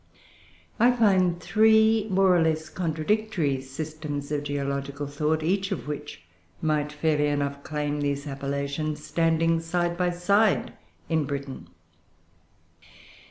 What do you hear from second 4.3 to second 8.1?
of geological thought, each of which might fairly enough claim